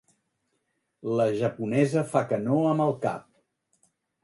La 1.19 1.27
japonesa 1.41 2.05
fa 2.15 2.23
que 2.33 2.41
no 2.49 2.57
amb 2.73 2.87
el 2.89 2.97
cap. 3.07 3.31